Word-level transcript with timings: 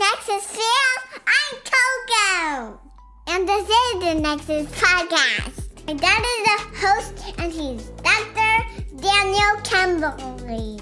Nexus 0.00 0.46
Fam. 0.46 1.20
I'm 1.26 1.58
Coco. 1.60 2.80
And 3.26 3.46
this 3.46 3.68
is 3.68 4.02
the 4.02 4.14
Nexus 4.14 4.66
Podcast. 4.68 5.86
My 5.86 5.92
dad 5.92 6.24
is 6.24 6.42
the 6.46 6.58
host, 6.78 7.34
and 7.36 7.52
he's 7.52 7.84
Dr. 8.00 8.64
Daniel 8.96 9.60
Kimberly. 9.62 10.80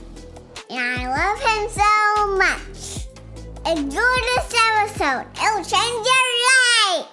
And 0.71 1.01
I 1.01 1.09
love 1.09 1.41
him 1.41 1.69
so 1.69 2.37
much. 2.37 3.09
Enjoy 3.67 4.15
this 4.37 4.55
episode. 4.55 5.27
It'll 5.35 5.65
change 5.65 6.07
your 6.07 6.99
life. 7.01 7.09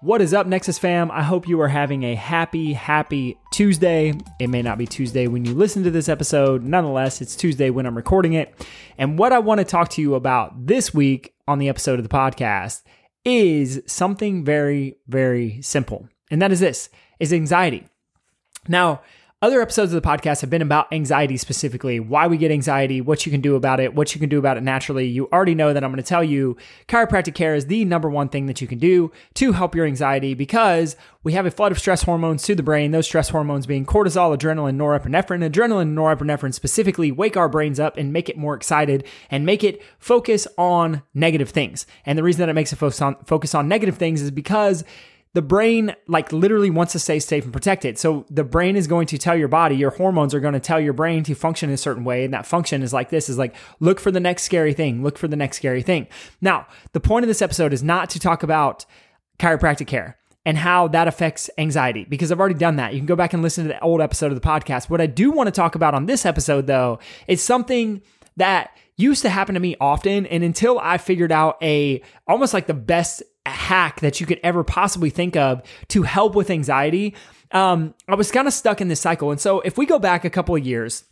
What 0.00 0.22
is 0.22 0.32
up, 0.32 0.46
Nexus 0.46 0.78
fam? 0.78 1.10
I 1.10 1.22
hope 1.22 1.46
you 1.46 1.60
are 1.60 1.68
having 1.68 2.04
a 2.04 2.14
happy, 2.14 2.72
happy 2.72 3.36
Tuesday. 3.58 4.14
It 4.38 4.46
may 4.46 4.62
not 4.62 4.78
be 4.78 4.86
Tuesday 4.86 5.26
when 5.26 5.44
you 5.44 5.52
listen 5.52 5.82
to 5.82 5.90
this 5.90 6.08
episode. 6.08 6.62
Nonetheless, 6.62 7.20
it's 7.20 7.34
Tuesday 7.34 7.70
when 7.70 7.86
I'm 7.86 7.96
recording 7.96 8.34
it. 8.34 8.54
And 8.96 9.18
what 9.18 9.32
I 9.32 9.40
want 9.40 9.58
to 9.58 9.64
talk 9.64 9.88
to 9.90 10.00
you 10.00 10.14
about 10.14 10.68
this 10.68 10.94
week 10.94 11.34
on 11.48 11.58
the 11.58 11.68
episode 11.68 11.98
of 11.98 12.04
the 12.04 12.08
podcast 12.08 12.84
is 13.24 13.82
something 13.84 14.44
very, 14.44 14.98
very 15.08 15.60
simple. 15.60 16.08
And 16.30 16.40
that 16.40 16.52
is 16.52 16.60
this 16.60 16.88
is 17.18 17.32
anxiety. 17.32 17.88
Now, 18.68 19.00
other 19.40 19.62
episodes 19.62 19.92
of 19.92 20.02
the 20.02 20.08
podcast 20.08 20.40
have 20.40 20.50
been 20.50 20.62
about 20.62 20.92
anxiety 20.92 21.36
specifically, 21.36 22.00
why 22.00 22.26
we 22.26 22.36
get 22.36 22.50
anxiety, 22.50 23.00
what 23.00 23.24
you 23.24 23.30
can 23.30 23.40
do 23.40 23.54
about 23.54 23.78
it, 23.78 23.94
what 23.94 24.12
you 24.12 24.18
can 24.18 24.28
do 24.28 24.36
about 24.36 24.56
it 24.56 24.64
naturally. 24.64 25.06
You 25.06 25.28
already 25.32 25.54
know 25.54 25.72
that 25.72 25.84
I'm 25.84 25.92
going 25.92 26.02
to 26.02 26.08
tell 26.08 26.24
you 26.24 26.56
chiropractic 26.88 27.36
care 27.36 27.54
is 27.54 27.66
the 27.66 27.84
number 27.84 28.10
one 28.10 28.28
thing 28.28 28.46
that 28.46 28.60
you 28.60 28.66
can 28.66 28.80
do 28.80 29.12
to 29.34 29.52
help 29.52 29.76
your 29.76 29.86
anxiety 29.86 30.34
because 30.34 30.96
we 31.22 31.34
have 31.34 31.46
a 31.46 31.52
flood 31.52 31.70
of 31.70 31.78
stress 31.78 32.02
hormones 32.02 32.42
to 32.44 32.56
the 32.56 32.64
brain. 32.64 32.90
Those 32.90 33.06
stress 33.06 33.28
hormones 33.28 33.64
being 33.64 33.86
cortisol, 33.86 34.36
adrenaline, 34.36 34.76
norepinephrine. 34.76 35.48
Adrenaline 35.48 35.94
norepinephrine 35.94 36.52
specifically 36.52 37.12
wake 37.12 37.36
our 37.36 37.48
brains 37.48 37.78
up 37.78 37.96
and 37.96 38.12
make 38.12 38.28
it 38.28 38.36
more 38.36 38.56
excited 38.56 39.06
and 39.30 39.46
make 39.46 39.62
it 39.62 39.80
focus 40.00 40.48
on 40.56 41.02
negative 41.14 41.50
things. 41.50 41.86
And 42.04 42.18
the 42.18 42.24
reason 42.24 42.40
that 42.40 42.48
it 42.48 42.54
makes 42.54 42.72
it 42.72 42.76
focus 42.76 43.00
on 43.00 43.14
focus 43.24 43.54
on 43.54 43.68
negative 43.68 43.98
things 43.98 44.20
is 44.20 44.32
because 44.32 44.82
the 45.34 45.42
brain 45.42 45.94
like 46.06 46.32
literally 46.32 46.70
wants 46.70 46.92
to 46.92 46.98
stay 46.98 47.18
safe 47.18 47.44
and 47.44 47.52
protected. 47.52 47.98
So 47.98 48.24
the 48.30 48.44
brain 48.44 48.76
is 48.76 48.86
going 48.86 49.06
to 49.08 49.18
tell 49.18 49.36
your 49.36 49.48
body, 49.48 49.76
your 49.76 49.90
hormones 49.90 50.34
are 50.34 50.40
going 50.40 50.54
to 50.54 50.60
tell 50.60 50.80
your 50.80 50.92
brain 50.92 51.22
to 51.24 51.34
function 51.34 51.68
in 51.68 51.74
a 51.74 51.78
certain 51.78 52.04
way. 52.04 52.24
And 52.24 52.34
that 52.34 52.46
function 52.46 52.82
is 52.82 52.92
like 52.92 53.10
this 53.10 53.28
is 53.28 53.38
like, 53.38 53.54
look 53.80 54.00
for 54.00 54.10
the 54.10 54.20
next 54.20 54.44
scary 54.44 54.72
thing, 54.72 55.02
look 55.02 55.18
for 55.18 55.28
the 55.28 55.36
next 55.36 55.58
scary 55.58 55.82
thing. 55.82 56.06
Now, 56.40 56.66
the 56.92 57.00
point 57.00 57.24
of 57.24 57.28
this 57.28 57.42
episode 57.42 57.72
is 57.72 57.82
not 57.82 58.10
to 58.10 58.20
talk 58.20 58.42
about 58.42 58.86
chiropractic 59.38 59.86
care 59.86 60.18
and 60.44 60.56
how 60.56 60.88
that 60.88 61.06
affects 61.06 61.50
anxiety 61.58 62.06
because 62.08 62.32
I've 62.32 62.40
already 62.40 62.54
done 62.54 62.76
that. 62.76 62.94
You 62.94 62.98
can 62.98 63.06
go 63.06 63.16
back 63.16 63.34
and 63.34 63.42
listen 63.42 63.64
to 63.64 63.68
the 63.68 63.80
old 63.80 64.00
episode 64.00 64.32
of 64.32 64.40
the 64.40 64.46
podcast. 64.46 64.88
What 64.88 65.00
I 65.00 65.06
do 65.06 65.30
want 65.30 65.48
to 65.48 65.52
talk 65.52 65.74
about 65.74 65.94
on 65.94 66.06
this 66.06 66.24
episode 66.24 66.66
though 66.66 67.00
is 67.26 67.42
something 67.42 68.00
that 68.38 68.70
used 68.96 69.22
to 69.22 69.28
happen 69.28 69.54
to 69.54 69.60
me 69.60 69.76
often 69.80 70.26
and 70.26 70.42
until 70.42 70.78
I 70.78 70.98
figured 70.98 71.32
out 71.32 71.58
a 71.62 72.02
almost 72.26 72.54
like 72.54 72.66
the 72.66 72.74
best 72.74 73.22
hack 73.48 74.00
that 74.00 74.20
you 74.20 74.26
could 74.26 74.40
ever 74.42 74.64
possibly 74.64 75.10
think 75.10 75.36
of 75.36 75.62
to 75.88 76.02
help 76.02 76.34
with 76.34 76.50
anxiety, 76.50 77.14
um, 77.52 77.94
I 78.08 78.14
was 78.14 78.30
kind 78.30 78.46
of 78.46 78.54
stuck 78.54 78.80
in 78.80 78.88
this 78.88 79.00
cycle. 79.00 79.30
And 79.30 79.40
so 79.40 79.60
if 79.60 79.78
we 79.78 79.86
go 79.86 79.98
back 79.98 80.24
a 80.24 80.30
couple 80.30 80.54
of 80.54 80.66
years, 80.66 81.04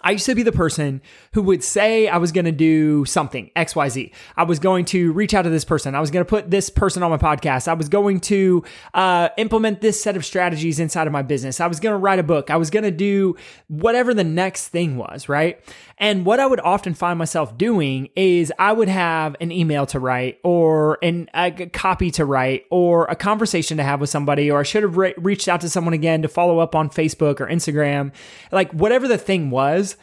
I 0.00 0.12
used 0.12 0.26
to 0.26 0.34
be 0.34 0.44
the 0.44 0.52
person 0.52 1.02
who 1.32 1.42
would 1.42 1.64
say 1.64 2.06
I 2.06 2.18
was 2.18 2.30
going 2.30 2.44
to 2.44 2.52
do 2.52 3.04
something, 3.04 3.50
XYZ. 3.56 4.12
I 4.36 4.44
was 4.44 4.60
going 4.60 4.84
to 4.86 5.12
reach 5.12 5.34
out 5.34 5.42
to 5.42 5.50
this 5.50 5.64
person. 5.64 5.94
I 5.94 6.00
was 6.00 6.10
going 6.10 6.24
to 6.24 6.28
put 6.28 6.50
this 6.50 6.70
person 6.70 7.02
on 7.02 7.10
my 7.10 7.18
podcast. 7.18 7.66
I 7.66 7.74
was 7.74 7.88
going 7.88 8.20
to 8.20 8.62
uh, 8.94 9.30
implement 9.38 9.80
this 9.80 10.00
set 10.00 10.16
of 10.16 10.24
strategies 10.24 10.78
inside 10.78 11.08
of 11.08 11.12
my 11.12 11.22
business. 11.22 11.60
I 11.60 11.66
was 11.66 11.80
going 11.80 11.94
to 11.94 11.98
write 11.98 12.20
a 12.20 12.22
book. 12.22 12.50
I 12.50 12.56
was 12.56 12.70
going 12.70 12.84
to 12.84 12.92
do 12.92 13.36
whatever 13.66 14.14
the 14.14 14.24
next 14.24 14.68
thing 14.68 14.96
was, 14.96 15.28
right? 15.28 15.60
And 15.98 16.24
what 16.24 16.38
I 16.38 16.46
would 16.46 16.60
often 16.60 16.94
find 16.94 17.18
myself 17.18 17.58
doing 17.58 18.08
is 18.14 18.52
I 18.58 18.72
would 18.72 18.88
have 18.88 19.34
an 19.40 19.50
email 19.50 19.84
to 19.86 19.98
write 19.98 20.38
or 20.44 20.98
an, 21.02 21.28
a 21.34 21.50
copy 21.50 22.12
to 22.12 22.24
write 22.24 22.66
or 22.70 23.06
a 23.06 23.16
conversation 23.16 23.76
to 23.78 23.82
have 23.82 24.00
with 24.00 24.08
somebody, 24.08 24.50
or 24.50 24.60
I 24.60 24.62
should 24.62 24.84
have 24.84 24.96
re- 24.96 25.14
reached 25.16 25.48
out 25.48 25.60
to 25.62 25.68
someone 25.68 25.94
again 25.94 26.22
to 26.22 26.28
follow 26.28 26.60
up 26.60 26.76
on 26.76 26.88
Facebook 26.88 27.40
or 27.40 27.48
Instagram, 27.48 28.12
like 28.52 28.72
whatever 28.72 29.08
the 29.08 29.18
thing 29.18 29.50
was. 29.50 29.96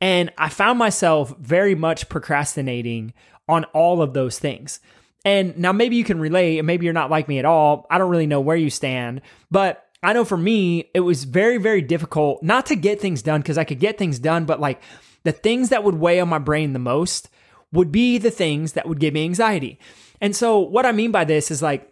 And 0.00 0.32
I 0.38 0.48
found 0.48 0.78
myself 0.78 1.34
very 1.38 1.74
much 1.74 2.08
procrastinating 2.08 3.12
on 3.48 3.64
all 3.74 4.00
of 4.00 4.14
those 4.14 4.38
things. 4.38 4.78
And 5.24 5.58
now 5.58 5.72
maybe 5.72 5.96
you 5.96 6.04
can 6.04 6.20
relate, 6.20 6.58
and 6.58 6.66
maybe 6.66 6.84
you're 6.84 6.94
not 6.94 7.10
like 7.10 7.28
me 7.28 7.38
at 7.38 7.44
all. 7.44 7.86
I 7.90 7.98
don't 7.98 8.10
really 8.10 8.26
know 8.26 8.40
where 8.40 8.56
you 8.56 8.70
stand, 8.70 9.20
but 9.50 9.84
I 10.02 10.14
know 10.14 10.24
for 10.24 10.38
me, 10.38 10.90
it 10.94 11.00
was 11.00 11.24
very, 11.24 11.58
very 11.58 11.82
difficult 11.82 12.42
not 12.42 12.66
to 12.66 12.76
get 12.76 13.00
things 13.00 13.20
done 13.20 13.42
because 13.42 13.58
I 13.58 13.64
could 13.64 13.80
get 13.80 13.98
things 13.98 14.18
done, 14.18 14.46
but 14.46 14.60
like 14.60 14.80
the 15.22 15.32
things 15.32 15.68
that 15.68 15.84
would 15.84 15.96
weigh 15.96 16.20
on 16.20 16.28
my 16.28 16.38
brain 16.38 16.72
the 16.72 16.78
most 16.78 17.28
would 17.72 17.92
be 17.92 18.18
the 18.18 18.30
things 18.30 18.72
that 18.72 18.88
would 18.88 19.00
give 19.00 19.14
me 19.14 19.24
anxiety. 19.24 19.78
And 20.20 20.34
so, 20.34 20.58
what 20.58 20.86
I 20.86 20.92
mean 20.92 21.12
by 21.12 21.24
this 21.24 21.50
is 21.50 21.62
like, 21.62 21.86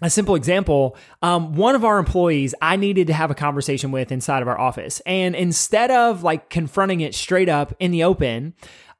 a 0.00 0.10
simple 0.10 0.34
example 0.34 0.96
um, 1.22 1.54
one 1.54 1.76
of 1.76 1.84
our 1.84 1.98
employees 1.98 2.56
i 2.60 2.74
needed 2.74 3.06
to 3.06 3.12
have 3.12 3.30
a 3.30 3.36
conversation 3.36 3.92
with 3.92 4.10
inside 4.10 4.42
of 4.42 4.48
our 4.48 4.58
office 4.58 5.00
and 5.06 5.36
instead 5.36 5.92
of 5.92 6.24
like 6.24 6.50
confronting 6.50 7.00
it 7.00 7.14
straight 7.14 7.48
up 7.48 7.72
in 7.78 7.92
the 7.92 8.02
open 8.02 8.52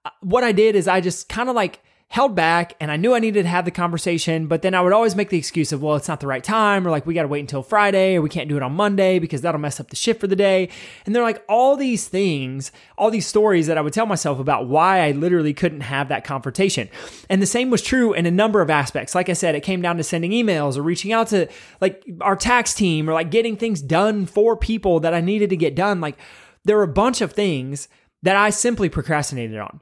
uh, 0.04 0.10
what 0.20 0.44
i 0.44 0.52
did 0.52 0.76
is 0.76 0.86
i 0.86 1.00
just 1.00 1.28
kind 1.28 1.48
of 1.48 1.56
like 1.56 1.82
held 2.12 2.34
back 2.34 2.74
and 2.78 2.90
I 2.92 2.98
knew 2.98 3.14
I 3.14 3.20
needed 3.20 3.44
to 3.44 3.48
have 3.48 3.64
the 3.64 3.70
conversation, 3.70 4.46
but 4.46 4.60
then 4.60 4.74
I 4.74 4.82
would 4.82 4.92
always 4.92 5.16
make 5.16 5.30
the 5.30 5.38
excuse 5.38 5.72
of, 5.72 5.82
well, 5.82 5.96
it's 5.96 6.08
not 6.08 6.20
the 6.20 6.26
right 6.26 6.44
time, 6.44 6.86
or 6.86 6.90
like 6.90 7.06
we 7.06 7.14
got 7.14 7.22
to 7.22 7.28
wait 7.28 7.40
until 7.40 7.62
Friday, 7.62 8.16
or 8.16 8.20
we 8.20 8.28
can't 8.28 8.50
do 8.50 8.56
it 8.58 8.62
on 8.62 8.74
Monday 8.74 9.18
because 9.18 9.40
that'll 9.40 9.58
mess 9.58 9.80
up 9.80 9.88
the 9.88 9.96
shift 9.96 10.20
for 10.20 10.26
the 10.26 10.36
day. 10.36 10.68
And 11.06 11.16
they're 11.16 11.22
like 11.22 11.42
all 11.48 11.74
these 11.74 12.06
things, 12.06 12.70
all 12.98 13.10
these 13.10 13.26
stories 13.26 13.66
that 13.66 13.78
I 13.78 13.80
would 13.80 13.94
tell 13.94 14.04
myself 14.04 14.38
about 14.38 14.68
why 14.68 15.00
I 15.00 15.12
literally 15.12 15.54
couldn't 15.54 15.80
have 15.80 16.10
that 16.10 16.22
confrontation. 16.22 16.90
And 17.30 17.40
the 17.40 17.46
same 17.46 17.70
was 17.70 17.80
true 17.80 18.12
in 18.12 18.26
a 18.26 18.30
number 18.30 18.60
of 18.60 18.68
aspects. 18.68 19.14
Like 19.14 19.30
I 19.30 19.32
said, 19.32 19.54
it 19.54 19.62
came 19.62 19.80
down 19.80 19.96
to 19.96 20.04
sending 20.04 20.32
emails 20.32 20.76
or 20.76 20.82
reaching 20.82 21.14
out 21.14 21.28
to 21.28 21.48
like 21.80 22.04
our 22.20 22.36
tax 22.36 22.74
team 22.74 23.08
or 23.08 23.14
like 23.14 23.30
getting 23.30 23.56
things 23.56 23.80
done 23.80 24.26
for 24.26 24.54
people 24.54 25.00
that 25.00 25.14
I 25.14 25.22
needed 25.22 25.48
to 25.48 25.56
get 25.56 25.74
done. 25.74 26.02
Like 26.02 26.18
there 26.62 26.76
were 26.76 26.82
a 26.82 26.88
bunch 26.88 27.22
of 27.22 27.32
things 27.32 27.88
that 28.22 28.36
I 28.36 28.50
simply 28.50 28.88
procrastinated 28.88 29.58
on. 29.58 29.80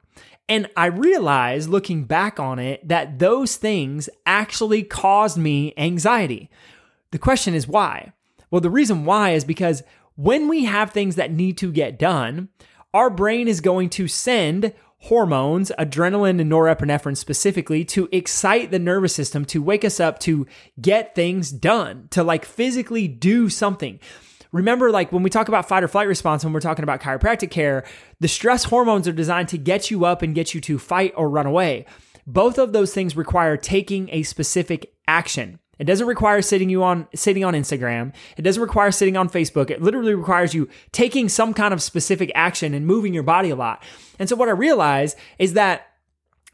And 0.48 0.68
I 0.76 0.86
realized 0.86 1.68
looking 1.68 2.04
back 2.04 2.40
on 2.40 2.58
it 2.58 2.86
that 2.88 3.18
those 3.18 3.56
things 3.56 4.08
actually 4.26 4.82
caused 4.82 5.38
me 5.38 5.72
anxiety. 5.76 6.50
The 7.12 7.18
question 7.18 7.54
is 7.54 7.68
why? 7.68 8.12
Well, 8.50 8.60
the 8.60 8.70
reason 8.70 9.04
why 9.04 9.30
is 9.30 9.44
because 9.44 9.82
when 10.16 10.48
we 10.48 10.64
have 10.64 10.90
things 10.90 11.16
that 11.16 11.32
need 11.32 11.56
to 11.58 11.70
get 11.70 11.98
done, 11.98 12.48
our 12.92 13.10
brain 13.10 13.46
is 13.46 13.60
going 13.60 13.90
to 13.90 14.08
send 14.08 14.74
hormones, 15.04 15.72
adrenaline 15.78 16.40
and 16.40 16.50
norepinephrine 16.50 17.16
specifically, 17.16 17.84
to 17.84 18.08
excite 18.12 18.70
the 18.70 18.78
nervous 18.78 19.14
system, 19.14 19.44
to 19.46 19.62
wake 19.62 19.84
us 19.84 19.98
up, 19.98 20.18
to 20.18 20.46
get 20.80 21.14
things 21.14 21.50
done, 21.50 22.08
to 22.10 22.22
like 22.22 22.44
physically 22.44 23.08
do 23.08 23.48
something 23.48 23.98
remember, 24.52 24.90
like 24.90 25.12
when 25.12 25.22
we 25.22 25.30
talk 25.30 25.48
about 25.48 25.68
fight 25.68 25.82
or 25.82 25.88
flight 25.88 26.08
response, 26.08 26.44
when 26.44 26.52
we're 26.52 26.60
talking 26.60 26.82
about 26.82 27.00
chiropractic 27.00 27.50
care, 27.50 27.84
the 28.20 28.28
stress 28.28 28.64
hormones 28.64 29.06
are 29.08 29.12
designed 29.12 29.48
to 29.48 29.58
get 29.58 29.90
you 29.90 30.04
up 30.04 30.22
and 30.22 30.34
get 30.34 30.54
you 30.54 30.60
to 30.62 30.78
fight 30.78 31.12
or 31.16 31.28
run 31.28 31.46
away. 31.46 31.86
Both 32.26 32.58
of 32.58 32.72
those 32.72 32.94
things 32.94 33.16
require 33.16 33.56
taking 33.56 34.08
a 34.10 34.22
specific 34.22 34.94
action. 35.08 35.58
It 35.78 35.84
doesn't 35.84 36.06
require 36.06 36.42
sitting 36.42 36.68
you 36.68 36.82
on 36.82 37.08
sitting 37.14 37.42
on 37.42 37.54
Instagram. 37.54 38.12
It 38.36 38.42
doesn't 38.42 38.62
require 38.62 38.92
sitting 38.92 39.16
on 39.16 39.30
Facebook. 39.30 39.70
It 39.70 39.80
literally 39.80 40.14
requires 40.14 40.52
you 40.52 40.68
taking 40.92 41.28
some 41.30 41.54
kind 41.54 41.72
of 41.72 41.82
specific 41.82 42.30
action 42.34 42.74
and 42.74 42.86
moving 42.86 43.14
your 43.14 43.22
body 43.22 43.48
a 43.48 43.56
lot. 43.56 43.82
And 44.18 44.28
so 44.28 44.36
what 44.36 44.50
I 44.50 44.52
realize 44.52 45.16
is 45.38 45.54
that 45.54 45.89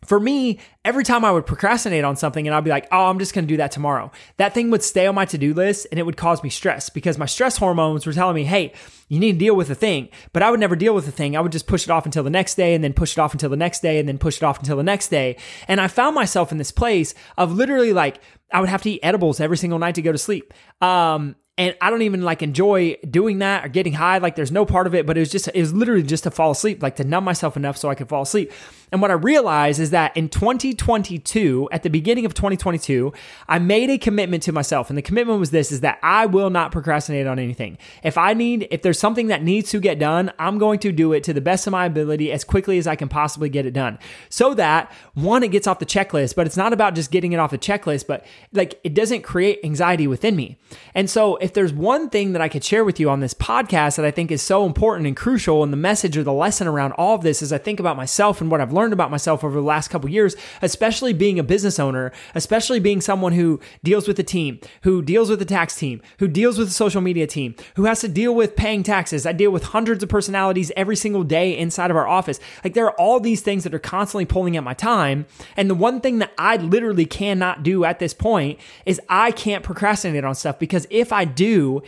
for 0.07 0.21
me, 0.21 0.59
every 0.85 1.05
time 1.05 1.25
I 1.25 1.33
would 1.33 1.47
procrastinate 1.47 2.05
on 2.05 2.17
something 2.17 2.47
and 2.47 2.55
I'd 2.55 2.65
be 2.65 2.71
like, 2.71 2.89
oh, 2.93 3.07
I'm 3.07 3.19
just 3.19 3.35
going 3.35 3.45
to 3.45 3.49
do 3.49 3.57
that 3.59 3.73
tomorrow, 3.73 4.11
that 4.37 4.55
thing 4.55 4.71
would 4.71 4.83
stay 4.83 5.07
on 5.07 5.15
my 5.15 5.25
to 5.27 5.39
do 5.39 5.53
list 5.53 5.87
and 5.91 5.99
it 5.99 6.05
would 6.05 6.17
cause 6.17 6.43
me 6.43 6.51
stress 6.51 6.89
because 6.91 7.19
my 7.19 7.27
stress 7.27 7.57
hormones 7.57 8.07
were 8.07 8.13
telling 8.13 8.35
me, 8.35 8.45
hey, 8.45 8.73
you 9.09 9.21
need 9.21 9.33
to 9.33 9.39
deal 9.39 9.55
with 9.55 9.69
the 9.69 9.75
thing. 9.75 10.09
But 10.33 10.43
I 10.43 10.51
would 10.51 10.61
never 10.61 10.77
deal 10.77 10.95
with 10.95 11.07
the 11.07 11.13
thing. 11.13 11.37
I 11.37 11.41
would 11.41 11.53
just 11.53 11.67
push 11.67 11.85
it 11.85 11.91
off 11.91 12.07
until 12.07 12.23
the 12.23 12.31
next 12.31 12.55
day 12.55 12.75
and 12.75 12.83
then 12.83 12.93
push 12.93 13.13
it 13.13 13.19
off 13.19 13.33
until 13.33 13.51
the 13.51 13.57
next 13.57 13.81
day 13.81 13.99
and 13.99 14.09
then 14.09 14.19
push 14.19 14.39
it 14.39 14.43
off 14.43 14.59
until 14.59 14.77
the 14.77 14.83
next 14.83 15.09
day. 15.09 15.37
And 15.69 15.81
I 15.81 15.89
found 15.89 16.15
myself 16.15 16.53
in 16.53 16.59
this 16.59 16.73
place 16.73 17.15
of 17.37 17.53
literally 17.53 17.93
like, 17.93 18.21
I 18.53 18.61
would 18.61 18.69
have 18.69 18.83
to 18.83 18.91
eat 18.91 19.01
edibles 19.03 19.41
every 19.41 19.57
single 19.57 19.79
night 19.79 19.97
to 19.97 20.03
go 20.03 20.13
to 20.13 20.19
sleep. 20.19 20.53
Um, 20.81 21.37
and 21.59 21.75
I 21.81 21.89
don't 21.89 22.03
even 22.03 22.21
like 22.21 22.43
enjoy 22.43 22.97
doing 23.09 23.39
that 23.39 23.65
or 23.65 23.69
getting 23.69 23.95
high. 23.95 24.19
Like 24.19 24.37
there's 24.37 24.53
no 24.53 24.67
part 24.67 24.87
of 24.87 24.95
it, 24.95 25.07
but 25.07 25.17
it 25.17 25.21
was 25.21 25.31
just, 25.31 25.49
it 25.49 25.59
was 25.59 25.73
literally 25.73 26.03
just 26.03 26.25
to 26.25 26.31
fall 26.31 26.51
asleep, 26.51 26.83
like 26.83 26.97
to 26.97 27.05
numb 27.05 27.25
myself 27.25 27.57
enough 27.57 27.79
so 27.79 27.89
I 27.89 27.95
could 27.95 28.11
fall 28.11 28.23
asleep. 28.23 28.53
And 28.93 29.01
what 29.01 29.11
I 29.11 29.15
realized 29.15 29.81
is 29.81 29.91
that 29.91 30.17
in 30.17 30.29
2022, 30.29 31.69
at 31.73 31.83
the 31.83 31.91
beginning 31.91 32.27
of 32.27 32.35
2022, 32.35 33.13
I 33.49 33.59
made 33.59 33.91
a 33.91 33.99
commitment 33.99 34.43
to 34.45 34.53
myself. 34.53 34.91
And 34.91 34.99
the 34.99 35.03
commitment 35.03 35.41
was 35.41 35.51
this 35.51 35.73
is 35.73 35.81
that 35.81 35.99
I 36.03 36.27
will 36.27 36.51
not 36.51 36.73
procrastinate 36.73 37.27
on 37.27 37.39
anything. 37.39 37.79
If 38.05 38.19
I 38.19 38.35
need, 38.35 38.69
if 38.71 38.83
there's 38.83 38.99
something 38.99 39.29
that 39.29 39.43
needs 39.43 39.71
to 39.71 39.81
get 39.81 39.99
done, 39.99 40.33
I'm 40.39 40.59
going 40.59 40.79
to 40.81 40.93
do 40.93 41.13
it 41.15 41.25
to 41.25 41.33
the 41.33 41.41
best 41.41 41.67
of 41.67 41.73
my 41.73 41.87
ability 41.87 42.31
as 42.31 42.45
quickly 42.45 42.79
as 42.79 42.87
I 42.87 42.97
can 42.97 43.09
possibly 43.09 43.49
get 43.49 43.67
it 43.67 43.73
done. 43.73 43.99
So 44.29 44.55
that 44.55 44.93
one, 45.15 45.43
it 45.43 45.49
gets 45.49 45.67
off 45.67 45.79
the 45.79 45.87
checklist, 45.87 46.37
but 46.37 46.47
it's 46.47 46.57
not 46.57 46.73
about 46.73 46.95
just 46.95 47.11
getting 47.11 47.33
it 47.33 47.39
off 47.39 47.51
the 47.51 47.59
checklist, 47.59 48.07
but 48.07 48.25
like 48.53 48.79
it 48.85 48.95
doesn't 48.95 49.23
create 49.23 49.59
anxiety 49.65 50.07
within 50.07 50.37
me. 50.37 50.59
And 50.95 51.11
so 51.11 51.37
if 51.47 51.53
there's 51.53 51.73
one 51.73 52.11
thing 52.11 52.33
that 52.33 52.43
I 52.43 52.49
could 52.49 52.65
share 52.65 52.85
with 52.85 52.99
you 52.99 53.09
on 53.09 53.21
this 53.21 53.33
podcast 53.33 53.95
that 53.95 54.05
I 54.05 54.11
think 54.11 54.33
is 54.33 54.43
so 54.43 54.67
important 54.67 55.07
and 55.07 55.17
crucial, 55.17 55.63
and 55.63 55.73
the 55.73 55.77
message 55.77 56.19
or 56.19 56.25
the 56.25 56.33
lesson 56.33 56.67
around 56.67 56.91
all 56.95 57.15
of 57.15 57.23
this 57.23 57.41
is 57.41 57.53
I 57.53 57.59
think 57.59 57.79
about 57.79 57.97
myself 57.97 58.41
and 58.41 58.51
what 58.51 58.61
I've 58.61 58.73
learned 58.73 58.93
about 58.93 59.13
myself 59.13 59.45
over 59.45 59.55
the 59.55 59.65
last 59.65 59.87
couple 59.87 60.11
years, 60.11 60.35
especially 60.61 61.13
being 61.13 61.39
a 61.39 61.45
business 61.45 61.79
owner, 61.79 62.11
especially 62.35 62.81
being 62.81 63.01
someone 63.01 63.33
who 63.33 63.61
deals 63.85 64.09
with 64.09 64.19
a 64.19 64.25
team, 64.25 64.59
who 64.83 65.03
deals 65.03 65.31
with 65.31 65.39
the 65.39 65.45
tax 65.45 65.77
team, 65.77 66.03
who 66.19 66.27
deals 66.27 66.59
with 66.59 66.67
the 66.67 66.75
social 66.75 67.01
media 67.01 67.29
team, 67.29 67.55
who 67.77 67.85
has 67.85 68.01
to 68.01 68.09
deal 68.09 68.35
with 68.35 68.57
paying 68.57 68.83
taxes. 68.83 69.25
I 69.25 69.31
deal 69.31 69.53
with 69.53 69.67
hundreds 69.67 70.03
of 70.03 70.09
personalities 70.09 70.73
every 70.77 70.97
single 70.97 71.23
day 71.23 71.57
inside 71.57 71.93
of 71.93 71.97
our 71.97 72.09
office. 72.09 72.41
Like 72.65 72.75
there 72.75 72.87
are 72.87 73.01
all 73.01 73.21
these 73.21 73.41
things 73.41 73.63
that 73.63 73.73
are 73.73 73.79
constantly 73.79 74.27
pulling 74.27 74.57
at 74.57 74.65
my 74.65 74.75
time. 74.75 75.27
And 75.57 75.71
the 75.71 75.77
one 75.77 76.01
thing 76.01 76.19
that 76.19 76.33
I 76.39 76.57
literally 76.57 77.07
cannot 77.07 77.63
do 77.63 77.85
at 77.85 78.01
this 78.01 78.15
point 78.15 78.59
is 78.85 79.01
I 79.09 79.31
can't 79.31 79.63
procrastinate 79.63 80.25
on 80.25 80.35
stuff 80.35 80.59
because 80.59 80.89
if 80.91 81.13
I 81.13 81.25
do, 81.37 81.83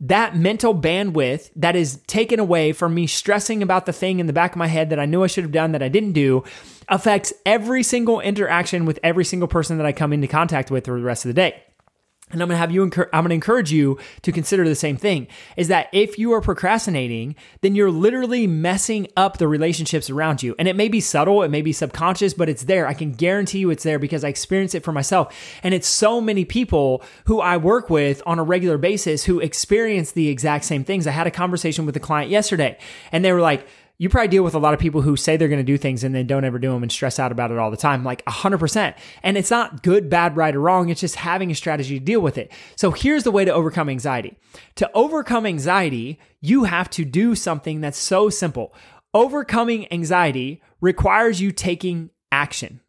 that 0.00 0.36
mental 0.36 0.74
bandwidth 0.74 1.50
that 1.56 1.76
is 1.76 2.00
taken 2.06 2.40
away 2.40 2.72
from 2.72 2.94
me 2.94 3.06
stressing 3.06 3.62
about 3.62 3.86
the 3.86 3.92
thing 3.92 4.20
in 4.20 4.26
the 4.26 4.32
back 4.32 4.52
of 4.52 4.56
my 4.56 4.66
head 4.66 4.90
that 4.90 4.98
I 4.98 5.06
knew 5.06 5.22
I 5.22 5.28
should 5.28 5.44
have 5.44 5.52
done 5.52 5.72
that 5.72 5.82
I 5.82 5.88
didn't 5.88 6.12
do 6.12 6.44
affects 6.88 7.32
every 7.46 7.82
single 7.82 8.20
interaction 8.20 8.86
with 8.86 8.98
every 9.02 9.24
single 9.24 9.48
person 9.48 9.76
that 9.78 9.86
I 9.86 9.92
come 9.92 10.12
into 10.12 10.26
contact 10.26 10.70
with 10.70 10.86
for 10.86 10.98
the 10.98 11.04
rest 11.04 11.24
of 11.24 11.28
the 11.28 11.34
day 11.34 11.62
and 12.30 12.40
I'm 12.42 12.48
going 12.48 12.56
to 12.56 12.60
have 12.60 12.72
you, 12.72 12.82
I'm 12.82 12.90
going 12.90 13.28
to 13.28 13.34
encourage 13.34 13.70
you 13.70 13.98
to 14.22 14.32
consider 14.32 14.66
the 14.66 14.74
same 14.74 14.96
thing 14.96 15.28
is 15.56 15.68
that 15.68 15.88
if 15.92 16.18
you 16.18 16.32
are 16.32 16.40
procrastinating, 16.40 17.36
then 17.60 17.74
you're 17.74 17.90
literally 17.90 18.46
messing 18.46 19.06
up 19.14 19.36
the 19.36 19.46
relationships 19.46 20.08
around 20.08 20.42
you. 20.42 20.54
And 20.58 20.66
it 20.66 20.74
may 20.74 20.88
be 20.88 21.00
subtle, 21.00 21.42
it 21.42 21.50
may 21.50 21.60
be 21.60 21.72
subconscious, 21.72 22.32
but 22.32 22.48
it's 22.48 22.64
there. 22.64 22.86
I 22.86 22.94
can 22.94 23.12
guarantee 23.12 23.58
you 23.58 23.70
it's 23.70 23.84
there 23.84 23.98
because 23.98 24.24
I 24.24 24.28
experience 24.28 24.74
it 24.74 24.82
for 24.82 24.90
myself. 24.90 25.36
And 25.62 25.74
it's 25.74 25.86
so 25.86 26.18
many 26.20 26.46
people 26.46 27.02
who 27.26 27.40
I 27.40 27.58
work 27.58 27.90
with 27.90 28.22
on 28.24 28.38
a 28.38 28.42
regular 28.42 28.78
basis 28.78 29.24
who 29.24 29.38
experience 29.40 30.12
the 30.12 30.28
exact 30.28 30.64
same 30.64 30.82
things. 30.82 31.06
I 31.06 31.10
had 31.12 31.26
a 31.26 31.30
conversation 31.30 31.84
with 31.84 31.94
a 31.94 32.00
client 32.00 32.30
yesterday 32.30 32.78
and 33.12 33.22
they 33.22 33.32
were 33.32 33.40
like, 33.42 33.66
you 33.96 34.08
probably 34.08 34.28
deal 34.28 34.42
with 34.42 34.54
a 34.54 34.58
lot 34.58 34.74
of 34.74 34.80
people 34.80 35.02
who 35.02 35.16
say 35.16 35.36
they're 35.36 35.48
going 35.48 35.60
to 35.60 35.64
do 35.64 35.78
things 35.78 36.02
and 36.02 36.14
then 36.14 36.26
don't 36.26 36.44
ever 36.44 36.58
do 36.58 36.72
them 36.72 36.82
and 36.82 36.90
stress 36.90 37.18
out 37.18 37.30
about 37.30 37.52
it 37.52 37.58
all 37.58 37.70
the 37.70 37.76
time, 37.76 38.02
like 38.02 38.24
100%. 38.24 38.94
And 39.22 39.36
it's 39.36 39.50
not 39.50 39.82
good, 39.82 40.10
bad, 40.10 40.36
right, 40.36 40.54
or 40.54 40.60
wrong. 40.60 40.88
It's 40.88 41.00
just 41.00 41.14
having 41.16 41.50
a 41.50 41.54
strategy 41.54 41.98
to 41.98 42.04
deal 42.04 42.20
with 42.20 42.36
it. 42.36 42.52
So 42.76 42.90
here's 42.90 43.22
the 43.22 43.30
way 43.30 43.44
to 43.44 43.54
overcome 43.54 43.88
anxiety. 43.88 44.36
To 44.76 44.90
overcome 44.94 45.46
anxiety, 45.46 46.18
you 46.40 46.64
have 46.64 46.90
to 46.90 47.04
do 47.04 47.36
something 47.36 47.80
that's 47.80 47.98
so 47.98 48.30
simple. 48.30 48.74
Overcoming 49.12 49.90
anxiety 49.92 50.60
requires 50.80 51.40
you 51.40 51.52
taking 51.52 52.10
action. 52.32 52.80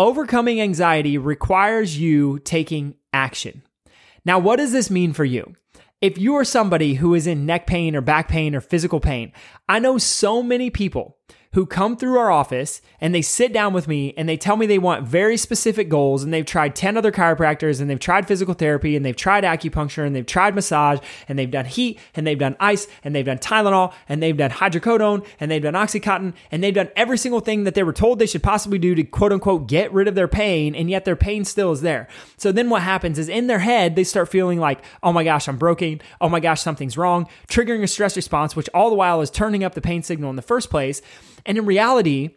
Overcoming 0.00 0.60
anxiety 0.60 1.16
requires 1.16 1.98
you 1.98 2.40
taking 2.40 2.96
action. 3.12 3.62
Now, 4.24 4.38
what 4.38 4.56
does 4.56 4.72
this 4.72 4.90
mean 4.90 5.12
for 5.12 5.24
you? 5.24 5.54
If 6.00 6.16
you 6.16 6.34
are 6.36 6.44
somebody 6.44 6.94
who 6.94 7.14
is 7.14 7.26
in 7.26 7.44
neck 7.44 7.66
pain 7.66 7.94
or 7.94 8.00
back 8.00 8.26
pain 8.28 8.54
or 8.54 8.62
physical 8.62 9.00
pain, 9.00 9.32
I 9.68 9.78
know 9.80 9.98
so 9.98 10.42
many 10.42 10.70
people 10.70 11.18
who 11.52 11.66
come 11.66 11.96
through 11.96 12.16
our 12.16 12.30
office 12.30 12.80
and 13.00 13.12
they 13.12 13.22
sit 13.22 13.52
down 13.52 13.72
with 13.72 13.88
me 13.88 14.14
and 14.16 14.28
they 14.28 14.36
tell 14.36 14.56
me 14.56 14.66
they 14.66 14.78
want 14.78 15.04
very 15.04 15.36
specific 15.36 15.88
goals 15.88 16.22
and 16.22 16.32
they've 16.32 16.46
tried 16.46 16.76
10 16.76 16.96
other 16.96 17.10
chiropractors 17.10 17.80
and 17.80 17.90
they've 17.90 17.98
tried 17.98 18.28
physical 18.28 18.54
therapy 18.54 18.94
and 18.94 19.04
they've 19.04 19.16
tried 19.16 19.42
acupuncture 19.42 20.06
and 20.06 20.14
they've 20.14 20.26
tried 20.26 20.54
massage 20.54 21.00
and 21.28 21.36
they've 21.36 21.50
done 21.50 21.64
heat 21.64 21.98
and 22.14 22.24
they've 22.24 22.38
done 22.38 22.56
ice 22.60 22.86
and 23.02 23.16
they've 23.16 23.26
done 23.26 23.38
Tylenol 23.38 23.92
and 24.08 24.22
they've 24.22 24.36
done 24.36 24.50
hydrocodone 24.50 25.26
and 25.40 25.50
they've 25.50 25.62
done 25.62 25.74
Oxycontin 25.74 26.34
and 26.52 26.62
they've 26.62 26.74
done 26.74 26.88
every 26.94 27.18
single 27.18 27.40
thing 27.40 27.64
that 27.64 27.74
they 27.74 27.82
were 27.82 27.92
told 27.92 28.20
they 28.20 28.26
should 28.26 28.44
possibly 28.44 28.78
do 28.78 28.94
to 28.94 29.02
quote 29.02 29.32
unquote 29.32 29.66
get 29.66 29.92
rid 29.92 30.06
of 30.06 30.14
their 30.14 30.28
pain 30.28 30.76
and 30.76 30.88
yet 30.88 31.04
their 31.04 31.16
pain 31.16 31.44
still 31.44 31.72
is 31.72 31.80
there. 31.80 32.06
So 32.36 32.52
then 32.52 32.70
what 32.70 32.82
happens 32.82 33.18
is 33.18 33.28
in 33.28 33.48
their 33.48 33.58
head, 33.58 33.96
they 33.96 34.04
start 34.04 34.28
feeling 34.28 34.60
like, 34.60 34.84
oh 35.02 35.12
my 35.12 35.24
gosh, 35.24 35.48
I'm 35.48 35.58
broken. 35.58 36.00
Oh 36.20 36.28
my 36.28 36.38
gosh, 36.38 36.62
something's 36.62 36.96
wrong, 36.96 37.26
triggering 37.48 37.82
a 37.82 37.88
stress 37.88 38.14
response, 38.14 38.54
which 38.54 38.68
all 38.72 38.88
the 38.88 38.94
while 38.94 39.20
is 39.20 39.30
turning 39.30 39.64
up 39.64 39.74
the 39.74 39.80
pain 39.80 40.04
signal 40.04 40.30
in 40.30 40.36
the 40.36 40.42
first 40.42 40.70
place. 40.70 41.02
And 41.46 41.58
in 41.58 41.66
reality, 41.66 42.36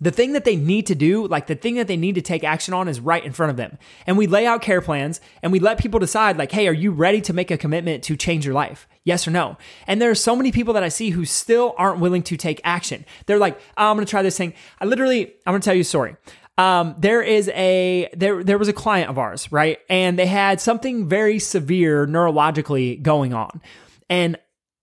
the 0.00 0.10
thing 0.10 0.32
that 0.32 0.44
they 0.44 0.56
need 0.56 0.86
to 0.86 0.94
do, 0.94 1.26
like 1.26 1.46
the 1.48 1.54
thing 1.54 1.74
that 1.74 1.88
they 1.88 1.96
need 1.96 2.14
to 2.14 2.22
take 2.22 2.44
action 2.44 2.72
on 2.72 2.88
is 2.88 3.00
right 3.00 3.24
in 3.24 3.32
front 3.32 3.50
of 3.50 3.56
them. 3.56 3.78
And 4.06 4.16
we 4.16 4.26
lay 4.26 4.46
out 4.46 4.62
care 4.62 4.80
plans 4.80 5.20
and 5.42 5.50
we 5.50 5.58
let 5.58 5.78
people 5.78 5.98
decide, 5.98 6.38
like, 6.38 6.52
hey, 6.52 6.68
are 6.68 6.72
you 6.72 6.92
ready 6.92 7.20
to 7.22 7.32
make 7.32 7.50
a 7.50 7.58
commitment 7.58 8.04
to 8.04 8.16
change 8.16 8.44
your 8.44 8.54
life? 8.54 8.86
Yes 9.04 9.26
or 9.26 9.32
no? 9.32 9.56
And 9.86 10.00
there 10.00 10.10
are 10.10 10.14
so 10.14 10.36
many 10.36 10.52
people 10.52 10.74
that 10.74 10.82
I 10.82 10.88
see 10.88 11.10
who 11.10 11.24
still 11.24 11.74
aren't 11.78 12.00
willing 12.00 12.22
to 12.24 12.36
take 12.36 12.60
action. 12.62 13.04
They're 13.26 13.38
like, 13.38 13.58
oh, 13.76 13.90
I'm 13.90 13.96
gonna 13.96 14.06
try 14.06 14.22
this 14.22 14.38
thing. 14.38 14.54
I 14.80 14.84
literally, 14.84 15.26
I'm 15.46 15.52
gonna 15.52 15.60
tell 15.60 15.74
you 15.74 15.80
a 15.80 15.84
story. 15.84 16.16
Um, 16.58 16.96
there 16.98 17.22
is 17.22 17.48
a 17.50 18.08
there 18.16 18.42
there 18.42 18.58
was 18.58 18.66
a 18.66 18.72
client 18.72 19.10
of 19.10 19.16
ours, 19.16 19.50
right? 19.52 19.78
And 19.88 20.18
they 20.18 20.26
had 20.26 20.60
something 20.60 21.08
very 21.08 21.38
severe 21.38 22.04
neurologically 22.04 23.00
going 23.00 23.32
on. 23.32 23.62
And 24.10 24.36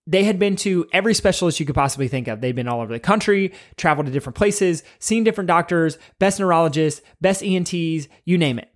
they 0.06 0.24
had 0.24 0.38
been 0.38 0.56
to 0.56 0.86
every 0.92 1.14
specialist 1.14 1.58
you 1.58 1.66
could 1.66 1.74
possibly 1.74 2.08
think 2.08 2.28
of. 2.28 2.40
They'd 2.40 2.54
been 2.54 2.68
all 2.68 2.80
over 2.80 2.92
the 2.92 3.00
country, 3.00 3.52
traveled 3.76 4.06
to 4.06 4.12
different 4.12 4.36
places, 4.36 4.82
seen 4.98 5.24
different 5.24 5.48
doctors, 5.48 5.98
best 6.18 6.38
neurologists, 6.38 7.02
best 7.20 7.42
ENTs, 7.42 8.08
you 8.24 8.38
name 8.38 8.58
it. 8.58 8.70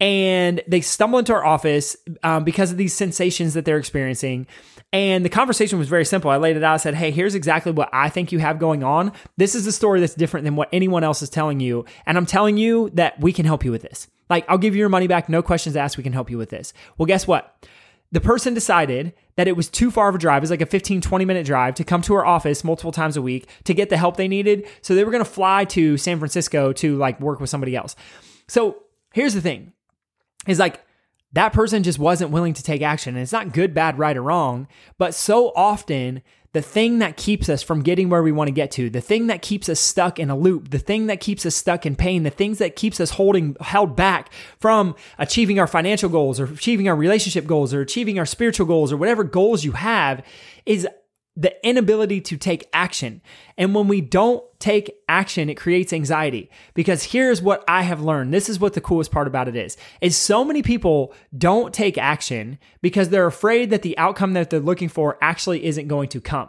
And 0.00 0.60
they 0.66 0.80
stumble 0.80 1.18
into 1.18 1.32
our 1.32 1.44
office 1.44 1.96
um, 2.22 2.44
because 2.44 2.72
of 2.72 2.76
these 2.76 2.92
sensations 2.92 3.54
that 3.54 3.64
they're 3.64 3.78
experiencing. 3.78 4.46
And 4.92 5.24
the 5.24 5.30
conversation 5.30 5.78
was 5.78 5.88
very 5.88 6.04
simple. 6.04 6.30
I 6.30 6.36
laid 6.36 6.56
it 6.56 6.64
out. 6.64 6.74
I 6.74 6.76
said, 6.78 6.94
Hey, 6.94 7.10
here's 7.10 7.34
exactly 7.34 7.72
what 7.72 7.88
I 7.92 8.08
think 8.08 8.32
you 8.32 8.38
have 8.40 8.58
going 8.58 8.82
on. 8.82 9.12
This 9.36 9.54
is 9.54 9.66
a 9.66 9.72
story 9.72 10.00
that's 10.00 10.14
different 10.14 10.44
than 10.44 10.56
what 10.56 10.68
anyone 10.72 11.04
else 11.04 11.22
is 11.22 11.30
telling 11.30 11.60
you. 11.60 11.84
And 12.06 12.18
I'm 12.18 12.26
telling 12.26 12.56
you 12.56 12.90
that 12.94 13.18
we 13.20 13.32
can 13.32 13.46
help 13.46 13.64
you 13.64 13.70
with 13.70 13.82
this. 13.82 14.08
Like, 14.28 14.44
I'll 14.48 14.58
give 14.58 14.74
you 14.74 14.80
your 14.80 14.88
money 14.88 15.06
back, 15.06 15.28
no 15.28 15.42
questions 15.42 15.76
asked. 15.76 15.96
We 15.96 16.02
can 16.02 16.12
help 16.12 16.30
you 16.30 16.38
with 16.38 16.50
this. 16.50 16.72
Well, 16.98 17.06
guess 17.06 17.26
what? 17.26 17.56
The 18.14 18.20
person 18.20 18.54
decided 18.54 19.12
that 19.34 19.48
it 19.48 19.56
was 19.56 19.68
too 19.68 19.90
far 19.90 20.08
of 20.08 20.14
a 20.14 20.18
drive. 20.18 20.38
It 20.38 20.44
was 20.44 20.50
like 20.50 20.60
a 20.60 20.66
15, 20.66 21.00
20 21.00 21.24
minute 21.24 21.44
drive 21.44 21.74
to 21.74 21.82
come 21.82 22.00
to 22.02 22.14
our 22.14 22.24
office 22.24 22.62
multiple 22.62 22.92
times 22.92 23.16
a 23.16 23.22
week 23.22 23.48
to 23.64 23.74
get 23.74 23.90
the 23.90 23.96
help 23.96 24.16
they 24.16 24.28
needed. 24.28 24.68
So 24.82 24.94
they 24.94 25.02
were 25.02 25.10
going 25.10 25.24
to 25.24 25.28
fly 25.28 25.64
to 25.66 25.96
San 25.96 26.20
Francisco 26.20 26.72
to 26.74 26.96
like 26.96 27.20
work 27.20 27.40
with 27.40 27.50
somebody 27.50 27.74
else. 27.74 27.96
So 28.46 28.84
here's 29.12 29.34
the 29.34 29.40
thing 29.40 29.72
is 30.46 30.60
like 30.60 30.80
that 31.32 31.52
person 31.52 31.82
just 31.82 31.98
wasn't 31.98 32.30
willing 32.30 32.54
to 32.54 32.62
take 32.62 32.82
action. 32.82 33.16
And 33.16 33.22
it's 33.24 33.32
not 33.32 33.52
good, 33.52 33.74
bad, 33.74 33.98
right, 33.98 34.16
or 34.16 34.22
wrong. 34.22 34.68
But 34.96 35.16
so 35.16 35.52
often 35.56 36.22
the 36.54 36.62
thing 36.62 37.00
that 37.00 37.16
keeps 37.16 37.48
us 37.48 37.64
from 37.64 37.82
getting 37.82 38.08
where 38.08 38.22
we 38.22 38.30
want 38.30 38.46
to 38.46 38.52
get 38.52 38.70
to, 38.70 38.88
the 38.88 39.00
thing 39.00 39.26
that 39.26 39.42
keeps 39.42 39.68
us 39.68 39.80
stuck 39.80 40.20
in 40.20 40.30
a 40.30 40.36
loop, 40.36 40.70
the 40.70 40.78
thing 40.78 41.08
that 41.08 41.18
keeps 41.18 41.44
us 41.44 41.56
stuck 41.56 41.84
in 41.84 41.96
pain, 41.96 42.22
the 42.22 42.30
things 42.30 42.58
that 42.58 42.76
keeps 42.76 43.00
us 43.00 43.10
holding 43.10 43.56
held 43.60 43.96
back 43.96 44.32
from 44.60 44.94
achieving 45.18 45.58
our 45.58 45.66
financial 45.66 46.08
goals 46.08 46.38
or 46.38 46.44
achieving 46.44 46.88
our 46.88 46.94
relationship 46.94 47.44
goals 47.44 47.74
or 47.74 47.80
achieving 47.80 48.20
our 48.20 48.24
spiritual 48.24 48.66
goals 48.66 48.92
or 48.92 48.96
whatever 48.96 49.24
goals 49.24 49.64
you 49.64 49.72
have 49.72 50.24
is 50.64 50.86
the 51.36 51.54
inability 51.66 52.20
to 52.20 52.36
take 52.36 52.68
action. 52.72 53.20
And 53.58 53.74
when 53.74 53.88
we 53.88 54.00
don't 54.00 54.44
take 54.60 54.94
action, 55.08 55.50
it 55.50 55.56
creates 55.56 55.92
anxiety. 55.92 56.48
Because 56.74 57.02
here's 57.02 57.42
what 57.42 57.64
I 57.66 57.82
have 57.82 58.00
learned. 58.00 58.32
This 58.32 58.48
is 58.48 58.60
what 58.60 58.74
the 58.74 58.80
coolest 58.80 59.10
part 59.10 59.26
about 59.26 59.48
it 59.48 59.56
is. 59.56 59.76
Is 60.00 60.16
so 60.16 60.44
many 60.44 60.62
people 60.62 61.12
don't 61.36 61.74
take 61.74 61.98
action 61.98 62.58
because 62.82 63.08
they're 63.08 63.26
afraid 63.26 63.70
that 63.70 63.82
the 63.82 63.98
outcome 63.98 64.34
that 64.34 64.50
they're 64.50 64.60
looking 64.60 64.88
for 64.88 65.18
actually 65.20 65.64
isn't 65.64 65.88
going 65.88 66.08
to 66.10 66.20
come. 66.20 66.48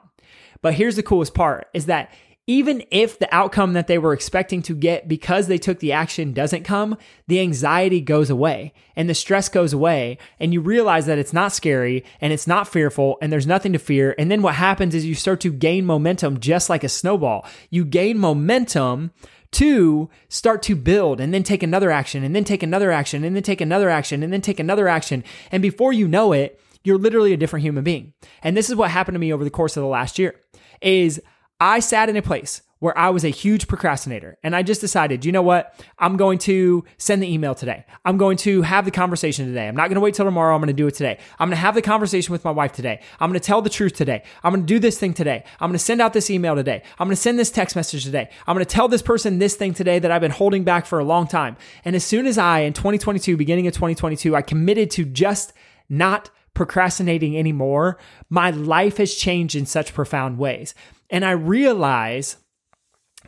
But 0.62 0.76
here's 0.76 0.96
the 0.96 1.04
coolest 1.04 1.34
part 1.34 1.68
is 1.74 1.88
that 1.88 2.12
even 2.48 2.84
if 2.92 3.18
the 3.18 3.34
outcome 3.34 3.74
that 3.74 3.88
they 3.88 3.98
were 3.98 4.14
expecting 4.14 4.62
to 4.62 4.76
get 4.76 5.08
because 5.08 5.48
they 5.48 5.58
took 5.58 5.80
the 5.80 5.92
action 5.92 6.32
doesn't 6.32 6.64
come, 6.64 6.96
the 7.28 7.40
anxiety 7.40 8.02
goes 8.02 8.30
away 8.30 8.72
and 8.96 9.10
the 9.10 9.16
stress 9.16 9.50
goes 9.50 9.74
away. 9.74 10.20
And 10.40 10.54
you 10.54 10.62
realize 10.62 11.08
that 11.08 11.18
it's 11.18 11.34
not 11.34 11.54
scary 11.54 12.06
and 12.22 12.32
it's 12.32 12.46
not 12.46 12.68
fearful 12.68 13.18
and 13.20 13.34
there's 13.34 13.48
nothing 13.48 13.74
to 13.74 13.80
fear. 13.80 14.14
And 14.20 14.30
then 14.30 14.44
what 14.44 14.56
happens 14.56 14.94
is 14.94 15.06
you 15.06 15.16
start 15.16 15.42
to 15.42 15.52
gain 15.52 15.86
momentum 15.86 16.40
just 16.40 16.70
like 16.70 16.84
a 16.84 16.90
snowball. 16.90 17.48
You 17.72 17.84
gain 17.84 18.20
momentum 18.20 19.12
to 19.54 20.10
start 20.30 20.62
to 20.64 20.76
build 20.76 21.20
and 21.20 21.34
then 21.34 21.42
take 21.42 21.64
another 21.64 21.90
action 21.90 22.24
and 22.24 22.36
then 22.36 22.44
take 22.44 22.62
another 22.62 22.92
action 22.92 23.24
and 23.24 23.36
then 23.36 23.44
take 23.44 23.62
another 23.62 23.90
action 23.90 24.22
and 24.22 24.32
then 24.32 24.42
take 24.42 24.60
another 24.60 24.88
action. 24.88 25.24
And 25.52 25.64
before 25.64 25.94
you 25.94 26.08
know 26.08 26.32
it, 26.32 26.60
you're 26.84 27.00
literally 27.00 27.34
a 27.34 27.38
different 27.38 27.64
human 27.64 27.84
being. 27.84 28.14
And 28.44 28.56
this 28.56 28.70
is 28.70 28.76
what 28.76 28.92
happened 28.92 29.16
to 29.16 29.20
me 29.20 29.34
over 29.34 29.44
the 29.44 29.50
course 29.50 29.76
of 29.76 29.82
the 29.82 29.90
last 29.90 30.20
year 30.20 30.40
is 30.82 31.20
I 31.60 31.80
sat 31.80 32.10
in 32.10 32.18
a 32.18 32.22
place 32.22 32.62
where 32.80 32.98
I 32.98 33.10
was 33.10 33.24
a 33.24 33.30
huge 33.30 33.68
procrastinator 33.68 34.38
and 34.44 34.56
I 34.56 34.62
just 34.62 34.82
decided, 34.82 35.24
you 35.24 35.32
know 35.32 35.42
what? 35.42 35.74
I'm 35.98 36.18
going 36.18 36.38
to 36.40 36.84
send 36.98 37.24
the 37.24 37.32
email 37.32 37.56
today. 37.56 37.86
I'm 38.04 38.18
going 38.18 38.36
to 38.38 38.62
have 38.64 38.84
the 38.84 38.92
conversation 38.92 39.48
today. 39.48 39.68
I'm 39.68 39.76
not 39.76 39.88
going 39.88 39.96
to 39.96 40.02
wait 40.02 40.14
till 40.14 40.26
tomorrow. 40.26 40.54
I'm 40.54 40.60
going 40.60 40.68
to 40.68 40.74
do 40.74 40.86
it 40.86 40.94
today. 40.94 41.18
I'm 41.40 41.48
going 41.48 41.56
to 41.56 41.62
have 41.62 41.74
the 41.74 41.82
conversation 41.82 42.34
with 42.34 42.44
my 42.44 42.52
wife 42.52 42.74
today. 42.74 43.02
I'm 43.20 43.30
going 43.30 43.40
to 43.40 43.46
tell 43.46 43.62
the 43.62 43.70
truth 43.70 43.94
today. 43.94 44.24
I'm 44.44 44.54
going 44.54 44.66
to 44.66 44.74
do 44.74 44.80
this 44.80 45.00
thing 45.00 45.14
today. 45.14 45.46
I'm 45.62 45.70
going 45.70 45.78
to 45.78 45.84
send 45.84 46.02
out 46.02 46.12
this 46.12 46.30
email 46.30 46.56
today. 46.56 46.84
I'm 47.00 47.08
going 47.08 47.16
to 47.16 47.22
send 47.22 47.40
this 47.40 47.50
text 47.50 47.76
message 47.78 48.04
today. 48.04 48.30
I'm 48.46 48.56
going 48.56 48.66
to 48.66 48.72
tell 48.72 48.90
this 48.90 49.02
person 49.02 49.40
this 49.40 49.56
thing 49.56 49.74
today 49.74 49.98
that 50.00 50.12
I've 50.12 50.22
been 50.22 50.32
holding 50.32 50.66
back 50.66 50.86
for 50.86 51.00
a 51.00 51.06
long 51.06 51.28
time. 51.28 51.56
And 51.86 51.96
as 51.96 52.04
soon 52.04 52.28
as 52.28 52.38
I, 52.38 52.60
in 52.60 52.74
2022, 52.74 53.38
beginning 53.38 53.68
of 53.68 53.74
2022, 53.74 54.36
I 54.36 54.42
committed 54.42 54.92
to 54.92 55.06
just 55.06 55.54
not 55.88 56.30
procrastinating 56.54 57.38
anymore, 57.38 57.98
my 58.30 58.50
life 58.50 58.98
has 58.98 59.14
changed 59.14 59.56
in 59.56 59.66
such 59.66 59.94
profound 59.94 60.40
ways. 60.40 60.74
And 61.10 61.24
I 61.24 61.32
realize 61.32 62.38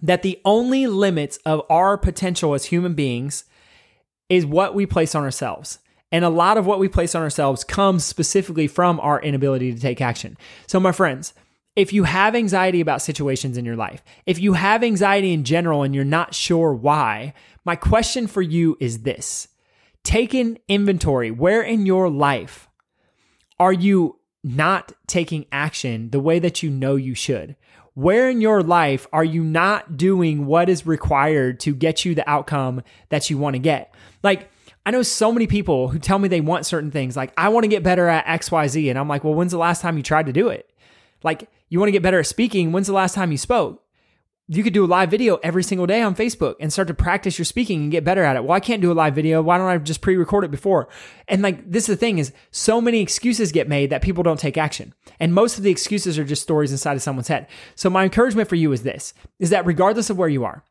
that 0.01 0.21
the 0.21 0.39
only 0.45 0.87
limits 0.87 1.37
of 1.45 1.61
our 1.69 1.97
potential 1.97 2.53
as 2.53 2.65
human 2.65 2.93
beings 2.93 3.45
is 4.29 4.45
what 4.45 4.75
we 4.75 4.85
place 4.85 5.15
on 5.15 5.23
ourselves. 5.23 5.79
And 6.11 6.23
a 6.23 6.29
lot 6.29 6.57
of 6.57 6.65
what 6.65 6.79
we 6.79 6.87
place 6.87 7.15
on 7.15 7.21
ourselves 7.21 7.63
comes 7.63 8.05
specifically 8.05 8.67
from 8.67 8.99
our 8.99 9.21
inability 9.21 9.73
to 9.73 9.79
take 9.79 10.01
action. 10.01 10.37
So, 10.65 10.79
my 10.79 10.91
friends, 10.91 11.33
if 11.75 11.93
you 11.93 12.05
have 12.05 12.33
anxiety 12.33 12.81
about 12.81 13.01
situations 13.01 13.57
in 13.57 13.65
your 13.65 13.75
life, 13.75 14.03
if 14.25 14.39
you 14.39 14.53
have 14.53 14.83
anxiety 14.83 15.33
in 15.33 15.43
general 15.43 15.83
and 15.83 15.93
you're 15.93 16.05
not 16.05 16.33
sure 16.33 16.73
why, 16.73 17.33
my 17.65 17.75
question 17.75 18.27
for 18.27 18.41
you 18.41 18.77
is 18.79 19.03
this 19.03 19.49
take 20.03 20.33
an 20.33 20.57
inventory. 20.69 21.29
Where 21.29 21.61
in 21.61 21.85
your 21.85 22.09
life 22.09 22.69
are 23.59 23.73
you 23.73 24.19
not 24.47 24.91
taking 25.07 25.45
action 25.51 26.09
the 26.09 26.19
way 26.19 26.39
that 26.39 26.63
you 26.63 26.69
know 26.69 26.95
you 26.95 27.13
should? 27.13 27.55
Where 27.93 28.29
in 28.29 28.41
your 28.41 28.61
life 28.61 29.07
are 29.11 29.23
you 29.23 29.43
not 29.43 29.97
doing 29.97 30.45
what 30.45 30.69
is 30.69 30.85
required 30.85 31.59
to 31.61 31.73
get 31.73 32.05
you 32.05 32.13
the 32.13 32.29
outcome 32.29 32.83
that 33.09 33.29
you 33.29 33.37
want 33.37 33.55
to 33.55 33.59
get? 33.59 33.93
Like, 34.21 34.51
I 34.85 34.91
know 34.91 35.01
so 35.01 35.31
many 35.31 35.47
people 35.47 35.89
who 35.89 35.99
tell 35.99 36.19
me 36.19 36.27
they 36.27 36.39
want 36.39 36.65
certain 36.65 36.91
things, 36.91 37.17
like, 37.17 37.33
I 37.37 37.49
want 37.49 37.63
to 37.63 37.69
get 37.69 37.83
better 37.83 38.07
at 38.07 38.25
XYZ. 38.25 38.89
And 38.89 38.97
I'm 38.97 39.07
like, 39.07 39.23
well, 39.23 39.33
when's 39.33 39.51
the 39.51 39.57
last 39.57 39.81
time 39.81 39.97
you 39.97 40.03
tried 40.03 40.27
to 40.27 40.33
do 40.33 40.47
it? 40.49 40.69
Like, 41.23 41.49
you 41.69 41.79
want 41.79 41.87
to 41.87 41.91
get 41.91 42.03
better 42.03 42.19
at 42.19 42.27
speaking, 42.27 42.71
when's 42.71 42.87
the 42.87 42.93
last 42.93 43.15
time 43.15 43.31
you 43.31 43.37
spoke? 43.37 43.83
You 44.49 44.63
could 44.63 44.73
do 44.73 44.85
a 44.85 44.87
live 44.87 45.11
video 45.11 45.35
every 45.43 45.63
single 45.63 45.85
day 45.85 46.01
on 46.01 46.15
Facebook 46.15 46.55
and 46.59 46.71
start 46.71 46.87
to 46.87 46.93
practice 46.93 47.37
your 47.37 47.45
speaking 47.45 47.81
and 47.83 47.91
get 47.91 48.05
better 48.05 48.23
at 48.23 48.37
it. 48.37 48.43
Well, 48.43 48.53
I 48.53 48.61
can't 48.61 48.81
do 48.81 48.91
a 48.91 48.93
live 48.93 49.13
video. 49.13 49.41
Why 49.41 49.57
don't 49.57 49.67
I 49.67 49.77
just 49.77 49.99
pre-record 49.99 50.45
it 50.45 50.51
before? 50.51 50.87
And 51.27 51.41
like 51.41 51.69
this 51.69 51.83
is 51.83 51.95
the 51.95 51.97
thing 51.97 52.17
is 52.17 52.31
so 52.51 52.79
many 52.79 53.01
excuses 53.01 53.51
get 53.51 53.67
made 53.67 53.89
that 53.89 54.01
people 54.01 54.23
don't 54.23 54.39
take 54.39 54.57
action. 54.57 54.93
And 55.19 55.33
most 55.33 55.57
of 55.57 55.63
the 55.63 55.71
excuses 55.71 56.17
are 56.17 56.23
just 56.23 56.43
stories 56.43 56.71
inside 56.71 56.95
of 56.95 57.01
someone's 57.01 57.27
head. 57.27 57.47
So 57.75 57.89
my 57.89 58.05
encouragement 58.05 58.47
for 58.47 58.55
you 58.55 58.71
is 58.71 58.83
this 58.83 59.13
is 59.37 59.49
that 59.49 59.65
regardless 59.65 60.09
of 60.09 60.17
where 60.17 60.29
you 60.29 60.45
are, 60.45 60.63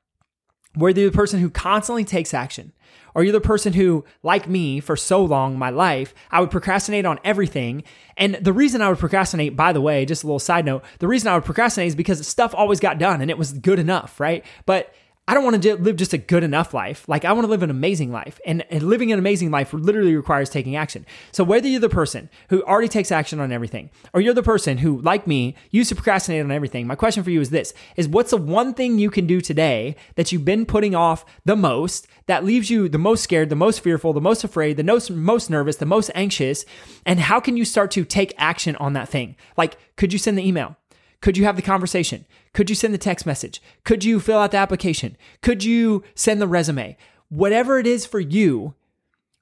whether 0.76 1.00
you're 1.00 1.10
the 1.10 1.16
person 1.16 1.40
who 1.40 1.50
constantly 1.50 2.04
takes 2.04 2.32
action, 2.32 2.72
or 3.14 3.24
you're 3.24 3.32
the 3.32 3.40
person 3.40 3.72
who, 3.72 4.04
like 4.22 4.46
me, 4.46 4.78
for 4.78 4.94
so 4.94 5.24
long 5.24 5.58
my 5.58 5.70
life, 5.70 6.14
I 6.30 6.40
would 6.40 6.50
procrastinate 6.50 7.06
on 7.06 7.18
everything. 7.24 7.82
And 8.18 8.34
the 8.34 8.52
reason 8.52 8.82
I 8.82 8.90
would 8.90 8.98
procrastinate, 8.98 9.56
by 9.56 9.72
the 9.72 9.80
way, 9.80 10.04
just 10.04 10.22
a 10.22 10.26
little 10.26 10.38
side 10.38 10.66
note, 10.66 10.84
the 10.98 11.08
reason 11.08 11.28
I 11.28 11.34
would 11.34 11.46
procrastinate 11.46 11.88
is 11.88 11.94
because 11.94 12.26
stuff 12.26 12.54
always 12.54 12.78
got 12.78 12.98
done 12.98 13.22
and 13.22 13.30
it 13.30 13.38
was 13.38 13.52
good 13.52 13.78
enough, 13.78 14.20
right? 14.20 14.44
But 14.66 14.92
I 15.28 15.34
don't 15.34 15.42
want 15.42 15.60
to 15.60 15.74
live 15.76 15.96
just 15.96 16.12
a 16.12 16.18
good 16.18 16.44
enough 16.44 16.72
life. 16.72 17.08
Like 17.08 17.24
I 17.24 17.32
want 17.32 17.46
to 17.46 17.50
live 17.50 17.64
an 17.64 17.70
amazing 17.70 18.12
life. 18.12 18.38
And, 18.46 18.64
and, 18.70 18.84
living 18.84 19.10
an 19.10 19.18
amazing 19.18 19.50
life 19.50 19.72
literally 19.72 20.14
requires 20.14 20.48
taking 20.48 20.76
action. 20.76 21.04
So 21.32 21.42
whether 21.42 21.66
you're 21.66 21.80
the 21.80 21.88
person 21.88 22.30
who 22.48 22.62
already 22.62 22.86
takes 22.86 23.10
action 23.10 23.40
on 23.40 23.50
everything, 23.50 23.90
or 24.14 24.20
you're 24.20 24.34
the 24.34 24.42
person 24.44 24.78
who, 24.78 25.00
like 25.00 25.26
me, 25.26 25.56
used 25.72 25.88
to 25.88 25.96
procrastinate 25.96 26.44
on 26.44 26.52
everything, 26.52 26.86
my 26.86 26.94
question 26.94 27.24
for 27.24 27.30
you 27.30 27.40
is 27.40 27.50
this 27.50 27.74
is 27.96 28.06
what's 28.06 28.30
the 28.30 28.36
one 28.36 28.72
thing 28.72 29.00
you 29.00 29.10
can 29.10 29.26
do 29.26 29.40
today 29.40 29.96
that 30.14 30.30
you've 30.30 30.44
been 30.44 30.64
putting 30.64 30.94
off 30.94 31.24
the 31.44 31.56
most 31.56 32.06
that 32.26 32.44
leaves 32.44 32.70
you 32.70 32.88
the 32.88 32.98
most 32.98 33.24
scared, 33.24 33.48
the 33.48 33.56
most 33.56 33.80
fearful, 33.80 34.12
the 34.12 34.20
most 34.20 34.44
afraid, 34.44 34.76
the 34.76 34.84
most, 34.84 35.10
most 35.10 35.50
nervous, 35.50 35.76
the 35.76 35.86
most 35.86 36.08
anxious? 36.14 36.64
And 37.04 37.18
how 37.18 37.40
can 37.40 37.56
you 37.56 37.64
start 37.64 37.90
to 37.92 38.04
take 38.04 38.32
action 38.38 38.76
on 38.76 38.92
that 38.92 39.08
thing? 39.08 39.34
Like, 39.56 39.76
could 39.96 40.12
you 40.12 40.20
send 40.20 40.38
the 40.38 40.46
email? 40.46 40.76
Could 41.20 41.36
you 41.36 41.44
have 41.44 41.56
the 41.56 41.62
conversation? 41.62 42.26
Could 42.52 42.70
you 42.70 42.76
send 42.76 42.94
the 42.94 42.98
text 42.98 43.26
message? 43.26 43.62
Could 43.84 44.04
you 44.04 44.20
fill 44.20 44.38
out 44.38 44.50
the 44.50 44.58
application? 44.58 45.16
Could 45.42 45.64
you 45.64 46.04
send 46.14 46.40
the 46.40 46.46
resume? 46.46 46.96
Whatever 47.28 47.78
it 47.78 47.86
is 47.86 48.06
for 48.06 48.20
you, 48.20 48.74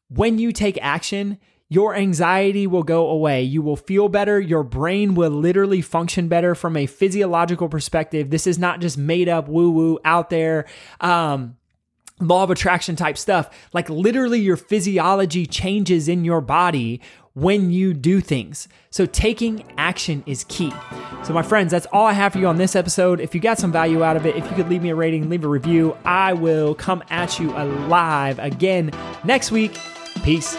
when 0.08 0.38
you 0.38 0.52
take 0.52 0.78
action, 0.80 1.38
your 1.68 1.94
anxiety 1.94 2.66
will 2.66 2.82
go 2.82 3.08
away. 3.08 3.42
You 3.42 3.62
will 3.62 3.76
feel 3.76 4.08
better. 4.08 4.40
Your 4.40 4.62
brain 4.62 5.14
will 5.14 5.30
literally 5.30 5.80
function 5.80 6.28
better 6.28 6.54
from 6.54 6.76
a 6.76 6.86
physiological 6.86 7.68
perspective. 7.68 8.30
This 8.30 8.46
is 8.46 8.58
not 8.58 8.80
just 8.80 8.96
made 8.96 9.28
up 9.28 9.48
woo 9.48 9.70
woo 9.70 9.98
out 10.04 10.30
there. 10.30 10.66
Um, 11.00 11.56
law 12.20 12.44
of 12.44 12.50
attraction 12.50 12.96
type 12.96 13.18
stuff. 13.18 13.50
Like 13.72 13.88
literally, 13.90 14.40
your 14.40 14.56
physiology 14.56 15.46
changes 15.46 16.08
in 16.08 16.24
your 16.24 16.40
body 16.40 17.00
when 17.34 17.70
you 17.70 17.92
do 17.92 18.20
things. 18.20 18.68
So 18.90 19.06
taking 19.06 19.64
action 19.76 20.22
is 20.26 20.44
key. 20.48 20.72
So, 21.24 21.32
my 21.32 21.42
friends, 21.42 21.70
that's 21.70 21.86
all 21.92 22.06
I 22.06 22.12
have 22.12 22.32
for 22.32 22.38
you 22.38 22.46
on 22.46 22.56
this 22.56 22.76
episode. 22.76 23.20
If 23.20 23.34
you 23.34 23.40
got 23.40 23.58
some 23.58 23.72
value 23.72 24.04
out 24.04 24.16
of 24.16 24.26
it, 24.26 24.36
if 24.36 24.44
you 24.48 24.56
could 24.56 24.68
leave 24.68 24.82
me 24.82 24.90
a 24.90 24.94
rating, 24.94 25.28
leave 25.28 25.44
a 25.44 25.48
review, 25.48 25.96
I 26.04 26.32
will 26.32 26.74
come 26.74 27.02
at 27.10 27.38
you 27.40 27.50
alive 27.56 28.38
again 28.38 28.90
next 29.24 29.50
week. 29.50 29.78
Peace. 30.22 30.56